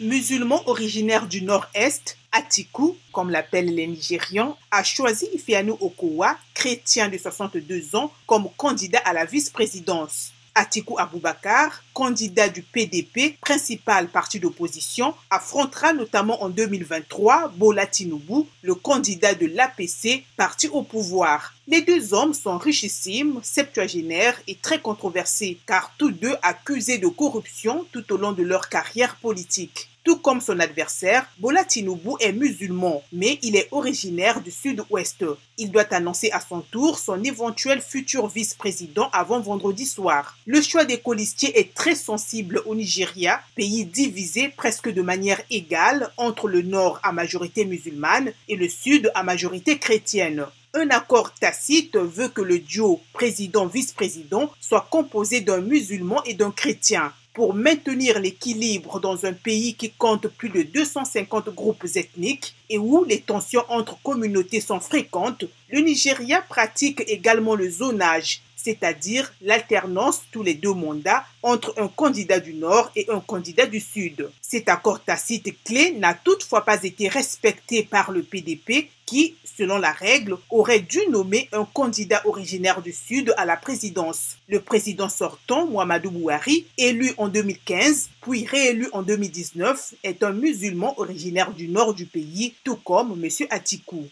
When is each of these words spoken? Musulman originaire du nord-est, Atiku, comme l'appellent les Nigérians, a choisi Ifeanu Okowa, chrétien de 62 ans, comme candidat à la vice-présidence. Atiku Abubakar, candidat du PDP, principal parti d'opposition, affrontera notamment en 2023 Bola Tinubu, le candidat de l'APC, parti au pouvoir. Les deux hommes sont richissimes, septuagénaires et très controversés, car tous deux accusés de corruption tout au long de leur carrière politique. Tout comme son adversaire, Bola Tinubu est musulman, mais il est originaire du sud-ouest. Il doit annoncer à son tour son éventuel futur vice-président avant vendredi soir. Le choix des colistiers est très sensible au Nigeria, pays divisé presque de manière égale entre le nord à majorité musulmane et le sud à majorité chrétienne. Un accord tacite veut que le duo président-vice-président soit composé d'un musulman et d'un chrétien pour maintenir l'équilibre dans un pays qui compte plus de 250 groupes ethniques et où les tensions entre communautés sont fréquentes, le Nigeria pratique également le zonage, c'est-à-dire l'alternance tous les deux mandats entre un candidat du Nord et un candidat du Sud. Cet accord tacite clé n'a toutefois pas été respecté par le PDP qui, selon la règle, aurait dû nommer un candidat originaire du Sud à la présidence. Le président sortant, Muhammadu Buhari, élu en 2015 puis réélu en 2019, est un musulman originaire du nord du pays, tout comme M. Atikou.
Musulman 0.00 0.62
originaire 0.66 1.26
du 1.26 1.40
nord-est, 1.40 2.18
Atiku, 2.30 2.98
comme 3.12 3.30
l'appellent 3.30 3.74
les 3.74 3.86
Nigérians, 3.86 4.58
a 4.70 4.82
choisi 4.84 5.26
Ifeanu 5.32 5.70
Okowa, 5.80 6.36
chrétien 6.52 7.08
de 7.08 7.16
62 7.16 7.96
ans, 7.96 8.12
comme 8.26 8.50
candidat 8.58 9.00
à 9.06 9.14
la 9.14 9.24
vice-présidence. 9.24 10.32
Atiku 10.58 10.98
Abubakar, 10.98 11.82
candidat 11.92 12.48
du 12.48 12.62
PDP, 12.62 13.36
principal 13.42 14.08
parti 14.08 14.40
d'opposition, 14.40 15.14
affrontera 15.28 15.92
notamment 15.92 16.42
en 16.42 16.48
2023 16.48 17.52
Bola 17.56 17.86
Tinubu, 17.86 18.46
le 18.62 18.74
candidat 18.74 19.34
de 19.34 19.44
l'APC, 19.44 20.24
parti 20.38 20.68
au 20.68 20.82
pouvoir. 20.82 21.52
Les 21.68 21.82
deux 21.82 22.14
hommes 22.14 22.32
sont 22.32 22.56
richissimes, 22.56 23.38
septuagénaires 23.42 24.40
et 24.48 24.54
très 24.54 24.80
controversés, 24.80 25.58
car 25.66 25.92
tous 25.98 26.10
deux 26.10 26.34
accusés 26.42 26.96
de 26.96 27.08
corruption 27.08 27.86
tout 27.92 28.10
au 28.10 28.16
long 28.16 28.32
de 28.32 28.42
leur 28.42 28.70
carrière 28.70 29.16
politique. 29.16 29.90
Tout 30.06 30.18
comme 30.18 30.40
son 30.40 30.60
adversaire, 30.60 31.26
Bola 31.36 31.64
Tinubu 31.64 32.10
est 32.20 32.30
musulman, 32.30 33.02
mais 33.12 33.40
il 33.42 33.56
est 33.56 33.66
originaire 33.72 34.40
du 34.40 34.52
sud-ouest. 34.52 35.24
Il 35.58 35.72
doit 35.72 35.92
annoncer 35.92 36.30
à 36.30 36.38
son 36.38 36.60
tour 36.60 37.00
son 37.00 37.24
éventuel 37.24 37.80
futur 37.80 38.28
vice-président 38.28 39.10
avant 39.12 39.40
vendredi 39.40 39.84
soir. 39.84 40.38
Le 40.46 40.62
choix 40.62 40.84
des 40.84 41.00
colistiers 41.00 41.58
est 41.58 41.74
très 41.74 41.96
sensible 41.96 42.62
au 42.66 42.76
Nigeria, 42.76 43.40
pays 43.56 43.84
divisé 43.84 44.48
presque 44.56 44.88
de 44.88 45.02
manière 45.02 45.40
égale 45.50 46.08
entre 46.18 46.46
le 46.46 46.62
nord 46.62 47.00
à 47.02 47.10
majorité 47.10 47.64
musulmane 47.64 48.30
et 48.48 48.54
le 48.54 48.68
sud 48.68 49.10
à 49.16 49.24
majorité 49.24 49.76
chrétienne. 49.76 50.46
Un 50.72 50.90
accord 50.90 51.32
tacite 51.32 51.96
veut 51.96 52.28
que 52.28 52.42
le 52.42 52.60
duo 52.60 53.00
président-vice-président 53.12 54.52
soit 54.60 54.86
composé 54.88 55.40
d'un 55.40 55.62
musulman 55.62 56.22
et 56.24 56.34
d'un 56.34 56.52
chrétien 56.52 57.12
pour 57.36 57.52
maintenir 57.52 58.18
l'équilibre 58.18 58.98
dans 58.98 59.26
un 59.26 59.34
pays 59.34 59.74
qui 59.74 59.90
compte 59.90 60.26
plus 60.26 60.48
de 60.48 60.62
250 60.62 61.50
groupes 61.50 61.84
ethniques 61.94 62.54
et 62.70 62.78
où 62.78 63.04
les 63.04 63.20
tensions 63.20 63.62
entre 63.68 63.98
communautés 64.02 64.62
sont 64.62 64.80
fréquentes, 64.80 65.44
le 65.68 65.80
Nigeria 65.80 66.40
pratique 66.40 67.02
également 67.06 67.54
le 67.54 67.68
zonage, 67.68 68.40
c'est-à-dire 68.66 69.32
l'alternance 69.42 70.22
tous 70.32 70.42
les 70.42 70.54
deux 70.54 70.72
mandats 70.72 71.24
entre 71.44 71.72
un 71.78 71.86
candidat 71.86 72.40
du 72.40 72.52
Nord 72.52 72.90
et 72.96 73.06
un 73.08 73.20
candidat 73.20 73.66
du 73.66 73.78
Sud. 73.78 74.28
Cet 74.40 74.68
accord 74.68 75.04
tacite 75.04 75.54
clé 75.62 75.92
n'a 75.92 76.14
toutefois 76.14 76.64
pas 76.64 76.82
été 76.82 77.06
respecté 77.06 77.84
par 77.84 78.10
le 78.10 78.24
PDP 78.24 78.88
qui, 79.06 79.36
selon 79.56 79.78
la 79.78 79.92
règle, 79.92 80.36
aurait 80.50 80.80
dû 80.80 80.98
nommer 81.10 81.48
un 81.52 81.64
candidat 81.64 82.22
originaire 82.24 82.82
du 82.82 82.92
Sud 82.92 83.32
à 83.36 83.44
la 83.44 83.56
présidence. 83.56 84.36
Le 84.48 84.60
président 84.60 85.08
sortant, 85.08 85.68
Muhammadu 85.68 86.08
Buhari, 86.08 86.66
élu 86.76 87.12
en 87.18 87.28
2015 87.28 88.10
puis 88.20 88.44
réélu 88.44 88.88
en 88.92 89.02
2019, 89.02 89.94
est 90.02 90.24
un 90.24 90.32
musulman 90.32 90.98
originaire 90.98 91.52
du 91.52 91.68
nord 91.68 91.94
du 91.94 92.06
pays, 92.06 92.54
tout 92.64 92.74
comme 92.74 93.12
M. 93.22 93.30
Atikou. 93.50 94.04